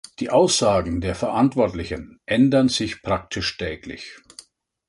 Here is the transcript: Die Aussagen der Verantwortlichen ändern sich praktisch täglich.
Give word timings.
Die 0.19 0.31
Aussagen 0.31 0.99
der 0.99 1.13
Verantwortlichen 1.13 2.19
ändern 2.25 2.69
sich 2.69 3.03
praktisch 3.03 3.55
täglich. 3.57 4.15